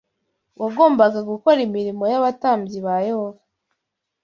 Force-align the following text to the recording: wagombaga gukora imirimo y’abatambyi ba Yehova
wagombaga 0.61 1.19
gukora 1.31 1.59
imirimo 1.67 2.03
y’abatambyi 2.11 2.77
ba 2.85 2.95
Yehova 3.07 3.41